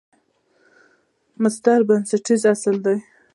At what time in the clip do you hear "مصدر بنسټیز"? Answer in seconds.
1.43-2.41